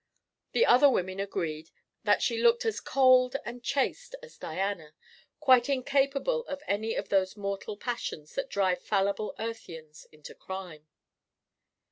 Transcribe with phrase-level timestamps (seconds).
[0.53, 1.69] The other women agreed
[2.05, 4.95] that she looked as cold and chaste as Diana,
[5.39, 10.87] quite incapable of any of those mortal passions that drive fallible Earthians into crime.